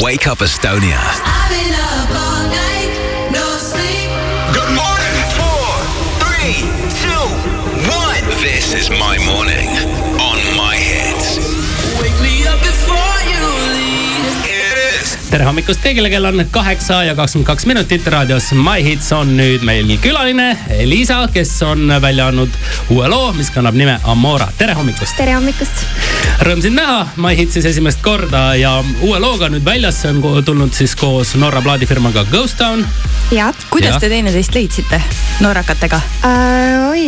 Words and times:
Wake 0.00 0.26
Up 0.26 0.38
Estonia. 0.38 0.98
I've 1.22 1.50
been 1.50 1.74
up 1.74 2.08
all 2.16 2.48
night, 2.48 3.30
no 3.30 3.58
sleep. 3.58 4.08
Good 4.54 4.72
morning. 4.72 5.16
Four, 5.36 5.68
three, 6.24 6.64
two, 6.96 7.28
one. 7.92 8.24
This 8.40 8.72
is 8.72 8.88
my 8.88 9.18
morning 9.26 10.01
tere 15.32 15.46
hommikust 15.48 15.80
kõigile, 15.80 16.10
kell 16.12 16.26
on 16.28 16.42
kaheksa 16.52 16.98
ja 17.06 17.14
kakskümmend 17.16 17.46
kaks 17.48 17.64
minutit 17.64 18.08
raadios 18.12 18.50
My 18.52 18.82
Hits 18.84 19.06
on 19.16 19.30
nüüd 19.38 19.62
meil 19.64 19.88
külaline 20.02 20.50
Liisa, 20.84 21.22
kes 21.32 21.54
on 21.64 21.88
välja 22.04 22.26
andnud 22.28 22.52
uue 22.92 23.08
loo, 23.08 23.30
mis 23.32 23.48
kannab 23.54 23.78
nime 23.78 23.94
Amora. 24.12 24.50
tere 24.58 24.74
hommikust! 24.76 25.16
tere 25.16 25.32
hommikust! 25.38 25.86
Rõõm 26.44 26.60
sind 26.60 26.76
näha 26.76 27.06
My 27.16 27.32
Hitsis 27.38 27.64
esimest 27.70 28.02
korda 28.04 28.50
ja 28.60 28.74
uue 29.00 29.22
looga 29.24 29.48
nüüd 29.48 29.64
väljas, 29.64 30.02
see 30.02 30.12
on 30.12 30.44
tulnud 30.44 30.76
siis 30.76 30.92
koos 31.00 31.32
Norra 31.40 31.64
plaadifirmaga 31.64 32.26
Ghost 32.28 32.60
Town. 32.60 32.84
ja 33.32 33.48
kuidas 33.72 33.94
Jah. 33.94 34.02
te 34.04 34.12
teineteist 34.12 34.52
leidsite 34.58 35.00
norrakatega? 35.40 36.02
uh,, 36.28 36.90
oi, 36.92 37.06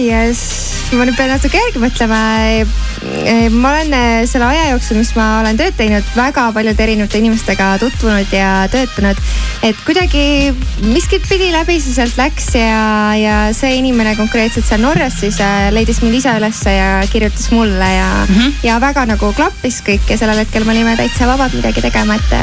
ma 0.97 1.05
nüüd 1.05 1.20
pean 1.20 1.34
natuke 1.34 1.61
järgi 1.61 1.84
mõtlema. 1.84 2.25
Ma 3.51 3.71
olen 3.71 3.93
äh, 3.93 4.27
selle 4.29 4.47
aja 4.47 4.69
jooksul, 4.71 4.99
mis 5.01 5.13
ma 5.17 5.41
olen 5.41 5.59
tööd 5.59 5.77
teinud, 5.79 6.07
väga 6.17 6.47
paljude 6.57 6.85
erinevate 6.85 7.21
inimestega 7.21 7.75
tutvunud 7.83 8.33
ja 8.33 8.53
töötanud. 8.73 9.21
et 9.65 9.77
kuidagi 9.87 10.55
miskit 10.85 11.27
pidi 11.29 11.51
läbi 11.53 11.79
see 11.80 11.95
sealt 11.97 12.17
läks 12.21 12.51
ja, 12.59 13.15
ja 13.19 13.37
see 13.57 13.77
inimene 13.80 14.17
konkreetselt 14.17 14.67
seal 14.69 14.83
Norras 14.85 15.19
siis 15.21 15.41
äh, 15.41 15.69
leidis 15.75 16.03
mind 16.05 16.21
ise 16.21 16.37
ülesse 16.39 16.77
ja 16.77 17.03
kirjutas 17.13 17.51
mulle 17.51 17.91
ja 17.95 18.11
mm, 18.29 18.35
-hmm. 18.35 18.53
ja 18.63 18.80
väga 18.80 19.07
nagu 19.07 19.33
klappis 19.33 19.83
kõik 19.85 20.09
ja 20.09 20.19
sellel 20.19 20.43
hetkel 20.45 20.65
me 20.65 20.77
olime 20.77 20.97
täitsa 20.97 21.29
vabad 21.29 21.55
midagi 21.55 21.85
tegema, 21.85 22.15
et 22.15 22.35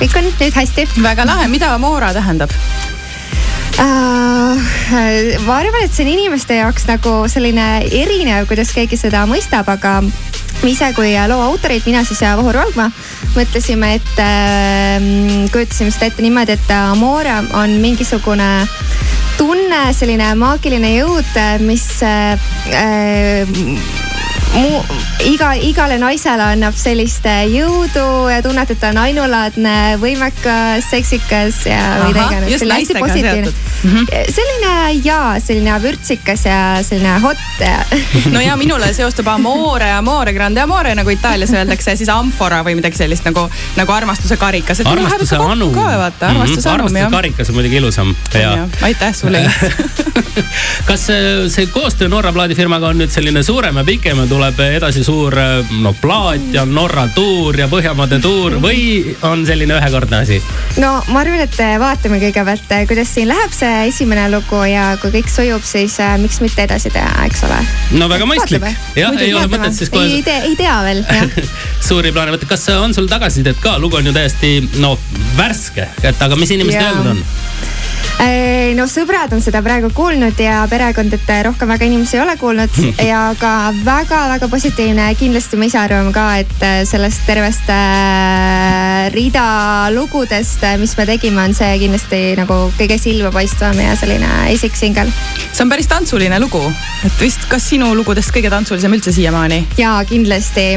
kõik 0.00 0.18
on 0.18 0.32
nüüd 0.40 0.54
hästi 0.54 0.88
väga 1.02 1.26
lahe, 1.26 1.48
mida 1.48 1.76
Moora 1.78 2.12
tähendab? 2.12 2.50
Uh, 3.74 4.13
ma 5.46 5.58
arvan, 5.60 5.82
et 5.84 5.92
see 5.92 6.04
on 6.06 6.12
inimeste 6.14 6.58
jaoks 6.58 6.86
nagu 6.90 7.16
selline 7.30 7.66
erinev, 7.88 8.48
kuidas 8.50 8.72
keegi 8.76 8.98
seda 9.00 9.24
mõistab, 9.30 9.68
aga 9.72 10.00
me 10.04 10.70
ise 10.70 10.90
kui 10.96 11.12
loo 11.28 11.40
autorid, 11.44 11.84
mina 11.86 12.04
siis 12.06 12.22
ja 12.24 12.34
Vahur 12.38 12.56
Valgma 12.56 12.88
mõtlesime, 13.34 13.94
et 13.98 14.22
äh, 14.22 15.08
kujutasime 15.52 15.92
seda 15.94 16.08
ette 16.10 16.24
niimoodi, 16.24 16.56
et 16.56 16.74
Amore 16.76 17.34
on 17.58 17.78
mingisugune 17.82 18.50
tunne, 19.38 19.82
selline 19.96 20.30
maagiline 20.38 20.94
jõud, 20.94 21.38
mis 21.66 21.86
äh, 22.06 22.50
äh, 22.72 23.54
mu, 24.54 24.80
iga, 25.26 25.52
igale 25.58 25.98
naisele 26.00 26.46
annab 26.54 26.76
sellist 26.78 27.26
äh, 27.28 27.44
jõudu 27.50 28.30
ja 28.30 28.40
tunnet, 28.44 28.70
et 28.70 28.80
ta 28.80 28.92
on 28.94 29.00
ainulaadne, 29.04 29.76
võimekas, 30.02 30.86
seksikas 30.90 31.64
ja 31.68 31.80
mida 32.06 32.28
iganes. 32.28 32.52
just 32.54 32.68
naistega 32.70 33.10
seotud. 33.10 33.64
-hmm. 33.84 34.06
selline 34.34 35.00
jaa, 35.04 35.40
selline 35.40 35.76
vürtsikas 35.82 36.44
ja 36.44 36.58
selline 36.82 37.18
hot 37.20 37.40
ja 37.60 37.84
no 38.34 38.40
ja 38.40 38.56
minule 38.56 38.92
seostub 38.94 39.28
Amore, 39.28 39.92
Amore, 39.92 40.32
Grande 40.32 40.60
Amore 40.60 40.94
nagu 40.94 41.10
Itaalias 41.10 41.52
öeldakse, 41.52 41.96
siis 41.96 42.08
amfora 42.08 42.62
või 42.64 42.78
midagi 42.78 42.96
sellist 42.96 43.24
nagu, 43.28 43.46
nagu 43.76 43.92
armastuse 43.92 44.36
karikas. 44.36 44.80
armastuse 44.84 45.36
anu. 45.36 45.70
ka 45.74 45.84
vaata, 45.84 46.28
armastuse 46.32 46.68
anum 46.68 46.80
armastuse 46.80 47.04
jah. 47.04 47.10
karikas 47.10 47.50
on 47.50 47.58
muidugi 47.60 47.76
ilusam 47.76 48.14
ja 48.34 48.68
aitäh 48.82 49.14
sulle. 49.14 49.44
kas 50.88 51.06
see, 51.06 51.48
see 51.48 51.66
koostöö 51.66 52.08
Norra 52.08 52.32
plaadifirmaga 52.32 52.88
on 52.92 52.98
nüüd 53.02 53.12
selline 53.12 53.42
suurem 53.42 53.76
ja 53.76 53.84
pikem 53.84 54.18
ja 54.24 54.26
tuleb 54.30 54.60
edasi 54.66 55.04
suur 55.04 55.36
no 55.80 55.94
plaat 56.00 56.52
ja 56.52 56.64
Norra 56.64 57.06
tuur 57.14 57.56
ja 57.58 57.68
Põhjamaade 57.68 58.20
tuur 58.22 58.58
või 58.62 59.16
on 59.22 59.46
selline 59.46 59.76
ühekordne 59.78 60.22
asi? 60.24 60.40
no 60.82 60.96
ma 61.08 61.22
arvan, 61.24 61.44
et 61.44 61.60
vaatame 61.80 62.20
kõigepealt, 62.22 62.74
kuidas 62.88 63.14
siin 63.14 63.30
läheb 63.30 63.54
see 63.54 63.73
esimene 63.88 64.26
lugu 64.32 64.60
ja 64.68 64.86
kui 65.02 65.12
kõik 65.14 65.30
sujub, 65.32 65.64
siis 65.66 65.96
äh, 66.02 66.14
miks 66.20 66.40
mitte 66.44 66.64
edasi 66.66 66.92
teha, 66.94 67.26
eks 67.28 67.44
ole. 67.48 67.60
no 68.00 68.08
väga 68.12 68.28
mõistlik. 68.30 68.66
jah, 68.98 69.16
ei 69.20 69.34
ole 69.34 69.48
mõtet 69.52 69.76
siis 69.76 69.90
ei 69.90 69.96
kohe 69.96 70.22
tea, 70.26 70.40
ei 70.50 70.56
tea 70.58 70.76
veel 70.86 71.02
jah. 71.04 71.38
suuri 71.88 72.12
plaane 72.14 72.34
võtta. 72.36 72.48
kas 72.50 72.68
on 72.76 72.94
sul 72.96 73.08
tagasisidet 73.10 73.60
ka, 73.62 73.76
lugu 73.82 74.00
on 74.00 74.10
ju 74.10 74.14
täiesti 74.16 74.56
no 74.82 74.94
värske, 75.38 75.88
et 76.02 76.26
aga 76.28 76.38
mis 76.40 76.54
inimesed 76.54 76.82
öelnud 76.82 77.14
on? 77.14 77.24
Äh, 78.22 78.70
no 78.78 78.84
sõbrad 78.86 79.32
on 79.34 79.42
seda 79.42 79.58
praegu 79.64 79.88
kuulnud 79.94 80.38
ja 80.38 80.62
perekond, 80.70 81.12
et 81.16 81.30
rohkem 81.46 81.70
väga 81.74 81.86
inimesi 81.88 82.16
ei 82.16 82.22
ole 82.22 82.36
kuulnud 82.38 82.76
ja 83.10 83.26
ka 83.38 83.72
väga-väga 83.84 84.48
positiivne. 84.50 85.08
kindlasti 85.18 85.58
me 85.58 85.66
ise 85.66 85.78
arvame 85.80 86.12
ka, 86.14 86.26
et 86.44 86.62
äh, 86.62 86.82
sellest 86.88 87.24
tervest 87.26 87.70
äh, 87.74 89.10
rida 89.14 89.90
lugudest, 89.94 90.62
mis 90.78 90.94
me 90.96 91.06
tegime, 91.10 91.42
on 91.42 91.56
see 91.56 91.72
kindlasti 91.82 92.20
nagu 92.38 92.58
kõige 92.78 92.98
silmapaistvam 93.02 93.82
ja 93.82 93.96
selline 93.98 94.30
esiksingel. 94.54 95.10
see 95.50 95.64
on 95.66 95.72
päris 95.72 95.90
tantsuline 95.90 96.38
lugu, 96.40 96.62
et 97.04 97.18
vist, 97.20 97.48
kas 97.50 97.66
sinu 97.74 97.90
lugudest 97.98 98.30
kõige 98.34 98.52
tantsulisem 98.52 98.94
üldse 98.94 99.14
siiamaani? 99.16 99.64
ja 99.80 99.96
kindlasti, 100.08 100.68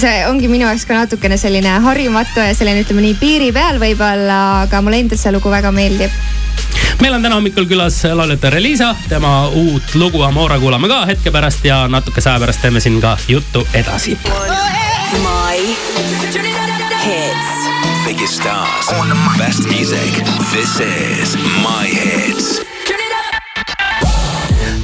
see 0.00 0.16
ongi 0.30 0.48
minu 0.48 0.64
jaoks 0.64 0.88
ka 0.88 0.96
natukene 1.02 1.36
selline 1.40 1.76
harjumatu 1.84 2.40
ja 2.40 2.56
selline, 2.56 2.86
ütleme 2.86 3.04
nii 3.04 3.20
piiri 3.20 3.52
peal 3.52 3.80
võib-olla, 3.82 4.40
aga 4.64 4.82
mulle 4.82 5.04
endale 5.04 5.20
see 5.20 5.36
lugu 5.36 5.52
väga 5.52 5.72
meeldib. 5.76 6.10
Meil 7.00 7.14
on 7.14 7.22
täna 7.22 7.34
hommikul 7.34 7.66
külas 7.66 8.02
lauljatar 8.04 8.56
Elisa, 8.56 8.94
tema 9.08 9.48
uut 9.48 9.94
lugu 9.94 10.22
Amora 10.22 10.58
kuulame 10.58 10.88
ka 10.88 11.04
hetke 11.06 11.30
pärast 11.30 11.64
ja 11.64 11.86
natukese 11.88 12.30
aja 12.30 12.40
pärast 12.40 12.62
teeme 12.62 12.80
siin 12.80 13.00
ka 13.00 13.16
juttu 13.28 13.66
edasi. 13.74 14.18
Biggest 18.06 18.34
stars. 18.34 18.86
Best 19.38 19.66
music. 19.66 20.22
This 20.52 20.80
is 20.80 21.36
my 21.62 21.86
hits. 21.86 22.75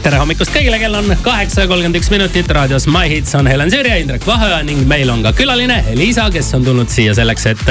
Tere 0.03 0.19
hommikust 0.19 0.51
kõigile, 0.51 0.79
kell 0.83 0.97
on 0.99 1.13
kaheksa 1.23 1.63
ja 1.63 1.69
kolmkümmend 1.71 2.01
üks 2.01 2.09
minutit, 2.11 2.49
raadios 2.51 2.89
My 2.91 3.07
Hits 3.11 3.37
on 3.39 3.47
Helen 3.47 3.71
Sirje, 3.71 4.01
Indrek 4.03 4.25
Vaheoja 4.27 4.59
ning 4.67 4.83
meil 4.91 5.11
on 5.13 5.23
ka 5.23 5.31
külaline 5.37 5.77
Elisa, 5.93 6.25
kes 6.35 6.49
on 6.59 6.65
tulnud 6.67 6.91
siia 6.91 7.15
selleks, 7.15 7.45
et 7.53 7.63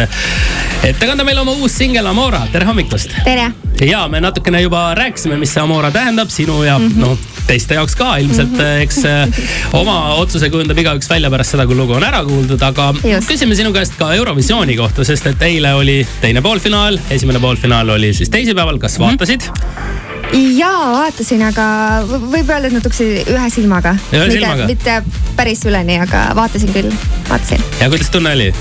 ette 0.87 1.09
kanda 1.09 1.25
meile 1.27 1.43
oma 1.43 1.57
uus 1.59 1.75
singel 1.75 2.07
Amora, 2.07 2.45
tere 2.53 2.67
hommikust. 2.69 3.17
tere. 3.25 3.49
ja 3.83 4.05
me 4.07 4.21
natukene 4.23 4.61
juba 4.63 4.93
rääkisime, 4.95 5.35
mis 5.41 5.51
see 5.51 5.63
Amora 5.63 5.91
tähendab 5.91 6.31
sinu 6.31 6.63
ja 6.63 6.77
mm 6.79 6.87
-hmm. 6.87 7.01
noh, 7.03 7.17
teiste 7.47 7.75
jaoks 7.75 7.95
ka 7.99 8.15
ilmselt 8.17 8.51
mm, 8.51 8.59
-hmm. 8.59 8.81
eks 8.81 9.05
eh, 9.05 9.27
oma 9.73 10.15
otsuse 10.15 10.49
kujundab 10.49 10.77
igaüks 10.77 11.09
välja 11.09 11.29
pärast 11.29 11.51
seda, 11.51 11.65
kui 11.65 11.75
lugu 11.75 11.93
on 11.93 12.03
ära 12.03 12.23
kuuldud, 12.23 12.61
aga 12.61 12.93
Just. 13.03 13.27
küsime 13.27 13.55
sinu 13.55 13.73
käest 13.73 13.97
ka 13.97 14.13
Eurovisiooni 14.13 14.77
kohta, 14.77 15.03
sest 15.03 15.27
et 15.27 15.41
eile 15.41 15.73
oli 15.73 16.07
teine 16.21 16.41
poolfinaal, 16.41 16.99
esimene 17.09 17.39
poolfinaal 17.39 17.89
oli 17.89 18.13
siis 18.13 18.29
teisipäeval, 18.29 18.77
kas 18.77 18.99
vaatasid 18.99 19.41
mm? 19.41 19.57
-hmm 19.57 20.00
jaa, 20.31 20.91
vaatasin, 20.95 21.43
aga 21.49 21.65
võib 22.07 22.49
öelda, 22.49 22.69
et 22.69 22.77
natukese 22.77 23.09
ühe 23.25 23.49
silmaga. 23.53 23.95
Silmaga? 24.11 24.67
mitte 24.69 25.01
päris 25.37 25.65
üleni, 25.67 25.99
aga 26.01 26.29
vaatasin 26.37 26.71
küll, 26.75 26.93
vaatasin. 27.29 27.63
ja 27.81 27.89
kuidas 27.91 28.13
tunne 28.13 28.35
oli? 28.37 28.51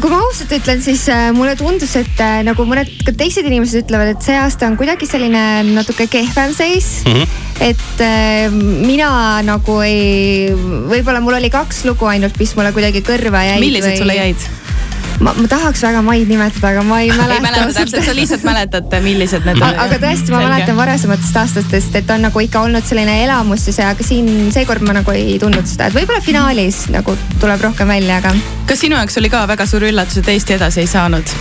kui 0.00 0.08
ma 0.08 0.20
ausalt 0.24 0.52
ütlen, 0.56 0.80
siis 0.80 1.02
äh, 1.12 1.28
mulle 1.36 1.52
tundus, 1.58 1.92
et 1.98 2.22
äh, 2.24 2.40
nagu 2.46 2.64
mõned 2.68 2.88
ka 3.04 3.12
teised 3.16 3.44
inimesed 3.44 3.84
ütlevad, 3.84 4.14
et 4.14 4.24
see 4.24 4.36
aasta 4.38 4.68
on 4.70 4.78
kuidagi 4.80 5.08
selline 5.08 5.42
natuke 5.74 6.06
kehvem 6.10 6.54
seis 6.56 7.02
mm. 7.04 7.18
-hmm. 7.18 7.26
et 7.68 8.04
äh, 8.06 8.48
mina 8.52 9.42
nagu 9.44 9.80
ei, 9.84 10.54
võib-olla 10.56 11.20
mul 11.20 11.36
oli 11.36 11.52
kaks 11.52 11.84
lugu 11.84 12.08
ainult, 12.08 12.38
mis 12.40 12.56
mulle 12.56 12.72
kuidagi 12.72 13.04
kõrva 13.04 13.44
jäid. 13.50 13.60
millised 13.60 14.00
sulle 14.00 14.16
jäid? 14.16 14.48
Ma, 15.20 15.34
ma 15.36 15.48
tahaks 15.50 15.82
väga 15.84 16.02
maid 16.04 16.28
nimetada, 16.30 16.72
aga 16.74 16.84
ma 16.86 17.00
ei 17.04 17.10
mäleta. 17.12 17.34
ei 17.34 17.44
mäleta 17.44 17.72
täpselt, 17.80 18.04
sa 18.04 18.14
lihtsalt 18.16 18.46
mäletad, 18.46 18.96
millised 19.04 19.46
need 19.48 19.62
A- 19.64 19.72
aga 19.86 20.00
tõesti, 20.02 20.34
ma 20.34 20.42
mäletan 20.46 20.78
varasematest 20.78 21.40
aastatest, 21.42 21.98
et 22.00 22.10
on 22.14 22.24
nagu 22.28 22.44
ikka 22.44 22.64
olnud 22.66 22.86
selline 22.88 23.20
elamus 23.24 23.66
ja 23.68 23.76
see, 23.76 23.88
aga 23.88 24.06
siin 24.06 24.30
seekord 24.54 24.84
ma 24.86 24.96
nagu 25.00 25.14
ei 25.16 25.38
tundnud 25.42 25.68
seda, 25.70 25.90
et 25.90 25.98
võib-olla 25.98 26.24
finaalis 26.24 26.86
nagu 26.94 27.16
tuleb 27.40 27.68
rohkem 27.68 27.92
välja, 27.96 28.20
aga 28.22 28.34
kas 28.70 28.84
sinu 28.86 28.98
jaoks 28.98 29.20
oli 29.20 29.32
ka 29.32 29.44
väga 29.50 29.68
suur 29.68 29.88
üllatus, 29.90 30.22
et 30.22 30.32
Eesti 30.36 30.56
edasi 30.58 30.84
ei 30.84 30.90
saanud? 30.90 31.36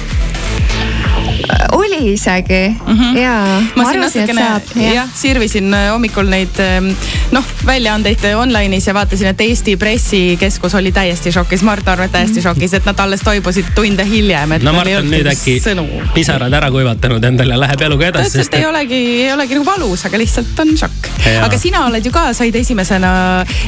Äh, 1.99 2.03
oli 2.03 2.13
isegi 2.13 2.75
mm 2.87 2.97
-hmm. 2.97 3.17
ja 3.17 3.61
ma 3.75 3.85
siin 3.85 4.01
natukene 4.01 4.41
saab. 4.41 4.63
jah, 4.93 5.09
sirvisin 5.15 5.73
äh, 5.73 5.91
hommikul 5.91 6.29
neid 6.29 6.59
ähm, 6.59 6.91
noh, 7.31 7.43
väljaandeid 7.65 8.23
äh, 8.25 8.39
online'is 8.39 8.87
ja 8.87 8.93
vaatasin, 8.93 9.27
et 9.27 9.41
Eesti 9.41 9.77
pressikeskus 9.77 10.75
oli 10.75 10.91
täiesti 10.91 11.31
šokis, 11.31 11.63
Mart 11.63 11.87
Arvet 11.87 12.11
täiesti 12.11 12.41
šokis, 12.41 12.73
et 12.73 12.85
nad 12.85 12.99
alles 12.99 13.21
toibusid 13.21 13.65
tunde 13.75 14.05
hiljem, 14.05 14.51
et 14.51 14.63
no 14.63 14.73
Mart 14.73 14.87
ei 14.87 14.95
on 14.95 15.09
nüüd 15.11 15.27
äkki 15.27 15.59
sõnu. 15.63 15.85
pisarad 16.13 16.53
ära 16.53 16.71
kuivatanud 16.71 17.23
endale 17.23 17.53
ja 17.53 17.59
läheb 17.59 17.81
eluga 17.81 18.11
ta 18.11 18.19
edasi, 18.19 18.29
ütles, 18.29 18.43
sest 18.43 18.53
et 18.53 18.59
ei 18.59 18.65
olegi, 18.65 19.01
ei 19.25 19.33
olegi 19.33 19.59
nagu 19.59 19.65
valus, 19.65 20.05
aga 20.05 20.17
lihtsalt 20.17 20.59
on 20.59 20.75
šokk. 20.77 21.11
Jaa. 21.25 21.45
aga 21.45 21.57
sina 21.57 21.85
oled 21.85 22.05
ju 22.05 22.11
ka, 22.11 22.33
said 22.33 22.55
esimesena 22.55 23.11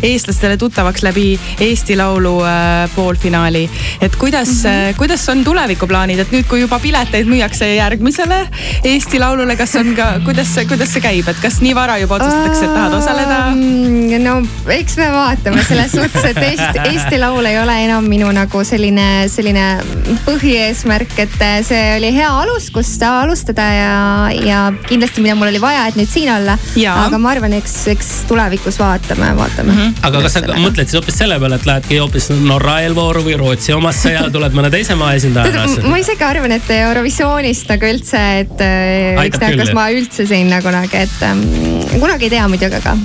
eestlastele 0.03 0.57
tuttavaks 0.57 1.03
läbi 1.03 1.39
Eesti 1.59 1.95
Laulu 1.95 2.37
äh, 2.43 2.89
poolfinaali. 2.95 3.69
et 4.01 4.15
kuidas 4.15 4.49
mm, 4.49 4.69
-hmm. 4.69 4.97
kuidas 4.97 5.29
on 5.29 5.43
tulevikuplaanid, 5.43 6.19
et 6.19 6.31
nüüd, 6.31 6.47
kui 6.47 6.61
juba 6.61 6.79
pileteid 6.79 7.27
müüakse 7.27 7.75
järgmise 7.75 8.20
alustusele 8.21 8.47
Eesti 8.83 9.19
Laulule, 9.19 9.55
kas 9.55 9.75
on 9.77 9.93
ka, 9.95 10.07
kuidas 10.25 10.49
see, 10.55 10.65
kuidas 10.65 10.89
see 10.93 11.01
käib, 11.03 11.27
et 11.29 11.39
kas 11.41 11.59
nii 11.61 11.73
vara 11.77 11.97
juba 12.01 12.17
otsustatakse, 12.17 12.65
et 12.65 12.73
tahad 12.73 12.95
osaleda? 12.97 13.39
no 14.21 14.33
eks 14.73 14.97
me 14.99 15.07
vaatame 15.13 15.63
selles 15.67 15.93
suhtes, 15.93 16.25
et 16.31 16.39
Eesti, 16.41 16.81
Eesti 16.89 17.19
Laul 17.21 17.45
ei 17.49 17.59
ole 17.61 17.75
enam 17.85 18.07
minu 18.09 18.31
nagu 18.35 18.63
selline, 18.67 19.27
selline 19.31 19.65
põhieesmärk, 20.25 21.13
et 21.23 21.37
see 21.67 21.81
oli 21.97 22.11
hea 22.15 22.29
alus, 22.41 22.71
kust 22.73 23.03
alustada 23.05 23.67
ja, 23.75 23.93
ja 24.45 24.63
kindlasti, 24.89 25.23
mida 25.23 25.37
mul 25.37 25.51
oli 25.51 25.61
vaja, 25.61 25.85
et 25.91 25.99
nüüd 25.99 26.09
siin 26.09 26.31
olla. 26.33 26.57
aga 26.95 27.21
ma 27.21 27.33
arvan, 27.35 27.55
eks, 27.57 27.77
eks 27.93 28.11
tulevikus 28.29 28.79
vaatame, 28.81 29.31
vaatame 29.37 29.71
mm. 29.71 29.77
-hmm. 29.77 30.07
aga 30.09 30.23
kas 30.25 30.37
sa 30.37 30.43
mõtled 30.57 30.89
siis 30.89 30.99
hoopis 30.99 31.21
selle 31.21 31.39
peale, 31.39 31.61
et 31.61 31.69
lähedki 31.69 32.01
hoopis 32.01 32.31
Norra 32.41 32.79
eelvooru 32.81 33.23
või 33.25 33.37
Rootsi 33.37 33.73
omasse 33.77 34.13
ja 34.17 34.25
tuled 34.33 34.57
mõne 34.57 34.71
teise 34.73 34.95
maa 34.95 35.13
esindajana? 35.13 35.67
ma 35.87 36.01
isegi 36.01 36.25
arvan, 36.25 36.57
et 36.57 36.69
Eurovisioonist 36.81 37.69
nagu 37.71 37.87
üldse, 37.87 38.10
et 38.19 38.63
äh, 38.63 39.19
eks 39.25 39.41
näe, 39.41 39.57
kas 39.59 39.73
ma 39.77 39.89
üldse 39.93 40.27
sinna 40.29 40.61
kunagi, 40.63 41.05
et 41.05 41.27
ähm, 41.27 41.45
kunagi 41.97 42.29
ei 42.29 42.35
tea 42.37 42.47
muidugi, 42.51 42.81
aga 42.81 42.97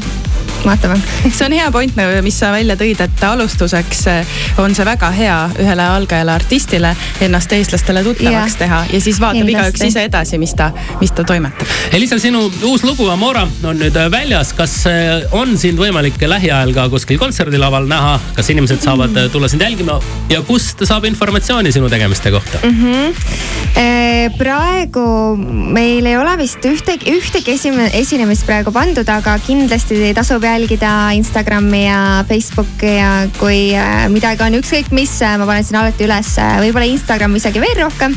vaatame. 0.66 0.98
see 1.30 1.46
on 1.46 1.52
hea 1.52 1.70
point, 1.72 1.96
nagu, 1.96 2.22
mis 2.26 2.38
sa 2.40 2.50
välja 2.54 2.76
tõid, 2.78 3.00
et 3.04 3.24
alustuseks 3.28 4.02
eh, 4.10 4.36
on 4.62 4.74
see 4.74 4.86
väga 4.86 5.10
hea 5.14 5.36
ühele 5.62 5.86
algajale 5.96 6.34
artistile 6.34 6.92
ennast 7.22 7.52
eestlastele 7.52 8.02
tuttavaks 8.06 8.56
ja. 8.56 8.60
teha 8.64 8.80
ja 8.92 9.00
siis 9.02 9.20
vaatab 9.22 9.50
igaüks 9.52 9.84
ise 9.86 10.06
edasi, 10.08 10.40
mis 10.42 10.54
ta, 10.58 10.70
mis 11.00 11.14
ta 11.14 11.24
toimetab. 11.26 11.70
Elisa, 11.96 12.18
sinu 12.22 12.46
uus 12.68 12.84
lugu 12.86 13.08
Amora 13.12 13.46
on 13.64 13.80
nüüd 13.80 13.96
eh, 13.96 14.10
väljas, 14.12 14.52
kas 14.58 14.78
eh, 14.90 15.36
on 15.36 15.56
sind 15.60 15.80
võimalik 15.80 16.18
lähiajal 16.26 16.74
ka 16.76 16.88
kuskil 16.92 17.20
kontserdilaval 17.22 17.88
näha, 17.90 18.18
kas 18.36 18.50
inimesed 18.54 18.82
saavad 18.84 19.12
mm 19.12 19.16
-hmm. 19.16 19.32
tulla 19.32 19.48
sind 19.48 19.62
jälgima 19.62 20.00
ja 20.30 20.42
kust 20.42 20.82
saab 20.84 21.04
informatsiooni 21.04 21.72
sinu 21.72 21.88
tegemiste 21.88 22.30
kohta 22.30 22.58
mm? 22.62 22.76
-hmm. 22.82 24.38
praegu 24.38 25.36
meil 25.72 26.06
ei 26.06 26.16
ole 26.16 26.36
vist 26.38 26.64
ühtegi, 26.64 27.12
ühtegi 27.12 27.54
esinemist 27.92 28.46
praegu 28.46 28.72
pandud, 28.72 29.08
aga 29.08 29.38
kindlasti 29.46 30.14
tasub 30.14 30.42
jälgida 30.42 30.55
jälgida 30.56 31.10
Instagrami 31.12 31.86
ja 31.86 32.24
Facebooki 32.28 32.96
ja 32.96 33.28
kui 33.38 33.74
äh, 33.76 34.06
midagi 34.08 34.44
on 34.46 34.56
ükskõik 34.56 34.88
mis, 34.96 35.12
äh, 35.20 35.36
ma 35.36 35.44
panen 35.48 35.66
sinna 35.66 35.82
alati 35.84 36.06
üles, 36.06 36.32
äh, 36.40 36.56
võib-olla 36.64 36.88
Instagram 36.88 37.36
isegi 37.36 37.60
veel 37.60 37.76
rohkem. 37.82 38.16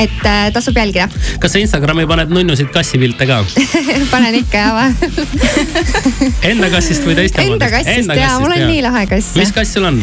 et 0.00 0.22
tasub 0.54 0.76
jälgida. 0.78 1.08
kas 1.42 1.52
sa 1.54 1.62
Instagrami 1.62 2.06
paned 2.10 2.30
nunnusid 2.32 2.70
kassipilte 2.74 3.26
ka 3.28 3.40
panen 4.12 4.38
ikka 4.40 4.62
ja 4.64 4.74
vahel 4.74 4.94
Enda 6.50 6.70
kassist 6.72 7.06
või 7.06 7.18
teiste 7.18 7.42
omast? 7.42 7.56
Enda 7.58 7.72
kassist 7.74 8.14
ja, 8.18 8.36
mul 8.42 8.54
on 8.56 8.66
nii 8.70 8.84
lahe 8.86 9.06
kass. 9.10 9.34
mis 9.38 9.54
kass 9.54 9.76
sul 9.76 9.86
on? 9.90 10.02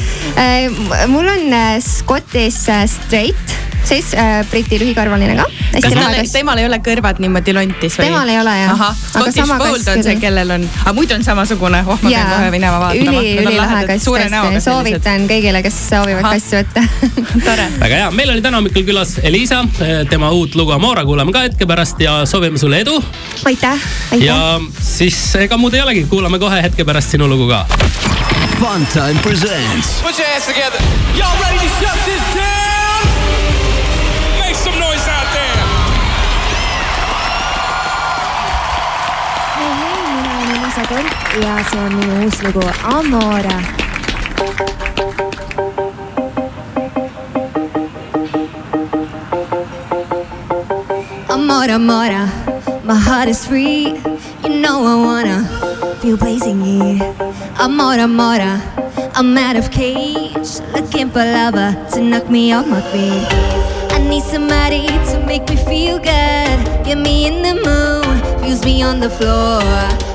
mul 1.11 1.31
on 1.35 1.57
Scottish 1.83 2.67
Straight 2.95 3.66
siis 3.87 4.13
äh, 4.13 4.45
Briti 4.49 4.79
lühikarvaline 4.79 5.35
ka. 5.37 5.45
Temal, 5.81 6.15
temal 6.31 6.59
ei 6.61 6.65
ole 6.67 6.79
kõrvad 6.83 7.19
niimoodi 7.21 7.53
lontis 7.55 7.97
või? 7.99 8.07
temal 8.07 8.29
ei 8.31 8.39
ole 8.39 8.53
jah. 8.59 8.83
Scottish 8.97 9.51
Fold 9.51 9.89
on 9.93 10.03
see, 10.05 10.15
kellel 10.21 10.53
on, 10.57 10.65
aga 10.83 10.93
muidu 10.97 11.15
on 11.17 11.25
samasugune, 11.25 11.83
oh 11.85 11.99
ma 12.01 12.11
pean 12.11 12.31
kohe 12.31 12.51
minema 12.53 12.79
vaatama. 12.81 13.21
üli, 13.21 13.33
ülilahe 13.43 13.83
kass 13.91 14.09
tõesti, 14.09 14.61
soovitan 14.65 15.27
kõigile, 15.29 15.61
kes 15.65 15.79
soovivad 15.89 16.27
kassi 16.27 16.59
võtta 16.59 16.83
tore. 17.47 17.67
väga 17.83 18.01
hea, 18.01 18.09
meil 18.19 18.33
oli 18.35 18.43
täna 18.45 18.61
hommikul 18.61 18.87
külas 18.87 19.17
Elisa, 19.23 19.63
tema 20.11 20.31
uut 20.35 20.57
lugu 20.59 20.75
Amora 20.75 21.05
kuulame 21.07 21.35
ka 21.35 21.45
hetke 21.47 21.69
pärast 21.69 22.01
ja 22.03 22.19
soovime 22.29 22.59
sulle 22.61 22.81
edu. 22.85 22.97
aitäh, 23.45 23.87
aitäh. 24.11 24.25
ja 24.25 24.59
siis 24.81 25.19
ega 25.43 25.59
muud 25.61 25.77
ei 25.77 25.85
olegi, 25.85 26.07
kuulame 26.11 26.41
kohe 26.41 26.61
hetke 26.63 26.87
pärast 26.87 27.15
sinu 27.15 27.29
lugu 27.29 27.49
ka. 27.51 27.65
Funtime 28.57 29.21
presents. 29.21 30.01
Put 30.01 30.17
your 30.17 30.27
hands 30.27 30.47
together. 30.47 30.81
Y'all 31.13 31.37
ready 31.43 31.59
to 31.61 31.69
shut 31.77 31.99
this 32.09 32.23
down? 32.33 33.76
Some 34.53 34.79
noise 34.79 35.07
out 35.07 35.27
there. 35.33 35.57
hei, 39.55 39.71
hei, 39.81 40.01
mina 40.15 40.31
olen 40.39 40.55
Elisa 40.61 40.83
Kont 40.87 41.11
ja 41.43 41.63
see 41.69 41.79
on 41.79 41.93
minu 41.95 42.23
uus 42.25 42.41
lugu 42.43 42.63
Amore. 42.83 43.57
Amore, 51.29 51.71
amore, 51.73 52.27
my 52.83 52.95
heart 52.95 53.27
is 53.29 53.45
free. 53.45 53.93
You 54.43 54.49
know 54.61 54.85
I 54.85 54.95
wanna 54.95 55.43
feel 56.01 56.17
blazing 56.17 56.61
here. 56.61 57.13
Amore, 57.59 57.99
amore, 57.99 58.61
I'm 59.15 59.37
out 59.37 59.55
of 59.55 59.71
cage, 59.71 60.59
looking 60.73 61.09
for 61.09 61.23
lover 61.23 61.75
to 61.93 62.01
knock 62.01 62.29
me 62.29 62.53
off 62.53 62.67
my 62.67 62.81
feet. 62.91 63.56
Somebody 64.29 64.85
to 64.87 65.23
make 65.25 65.47
me 65.49 65.55
feel 65.55 65.97
good. 65.99 66.57
Get 66.85 66.97
me 66.97 67.27
in 67.27 67.41
the 67.41 67.55
mood, 67.55 68.43
fuse 68.43 68.63
me 68.65 68.83
on 68.83 68.99
the 68.99 69.09
floor. 69.09 69.61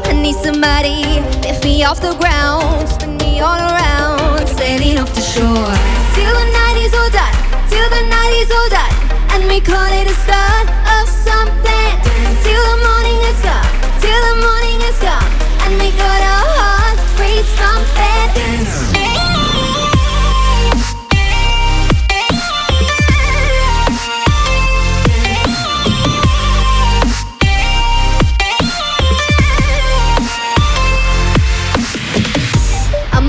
I 0.04 0.12
need 0.12 0.36
somebody, 0.36 1.02
lift 1.40 1.64
me 1.64 1.82
off 1.82 2.00
the 2.00 2.14
ground, 2.20 2.88
spin 2.88 3.16
me 3.16 3.40
all 3.40 3.58
around, 3.58 4.46
sailing 4.46 4.98
off 4.98 5.14
the 5.14 5.22
shore. 5.22 5.74
Till 6.14 6.32
the 6.40 6.48
night 6.60 6.76
is 6.84 6.92
all 6.92 7.10
done, 7.10 7.34
till 7.70 7.88
the 7.88 8.02
night 8.16 8.34
is 8.42 8.50
all 8.50 8.68
done, 8.68 8.94
and 9.32 9.48
we 9.48 9.60
call 9.60 9.90
it 9.90 10.06
a 10.06 10.14
start 10.24 10.68
of 11.00 11.08
something. 11.08 12.11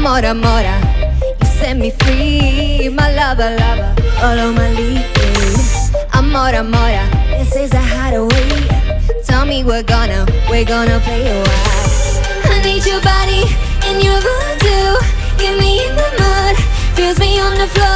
Mora, 0.04 0.34
mora, 0.34 0.82
you 1.40 1.46
set 1.46 1.78
me 1.78 1.90
free 1.92 2.90
My 2.90 3.16
lover, 3.16 3.56
lover, 3.56 3.96
follow 4.20 4.52
my 4.52 4.70
lead. 4.74 5.06
Amora, 6.12 6.60
amora, 6.60 7.10
this 7.30 7.56
is 7.56 7.72
a 7.72 7.80
hideaway. 7.80 8.68
Tell 9.24 9.46
me 9.46 9.64
we're 9.64 9.82
gonna, 9.82 10.26
we're 10.50 10.66
gonna 10.66 11.00
play 11.00 11.24
a 11.26 11.42
while 11.42 12.52
I 12.52 12.62
need 12.66 12.86
your 12.86 13.00
body 13.02 13.44
and 13.88 14.04
your 14.04 14.20
voodoo. 14.20 15.00
Get 15.38 15.58
me 15.58 15.88
in 15.88 15.96
the 15.96 16.10
mood, 16.20 16.58
feels 16.98 17.18
me 17.18 17.40
on 17.40 17.58
the 17.58 17.68
floor 17.68 17.93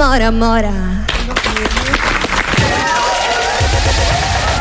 Mora, 0.00 0.32
Mora. 0.32 0.72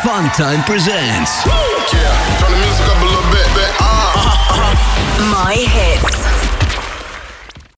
Fun 0.03 0.29
Time 0.31 0.61
presents 0.65 1.45
Yeah, 1.45 2.39
turn 2.39 2.51
the 2.51 2.57
music 2.57 2.85
up 2.87 3.01
a 3.01 3.05
little 3.05 3.31
bit, 3.31 3.47
bit. 3.55 3.71
Ah. 3.79 4.75
My 5.31 5.53
hits. 5.55 6.38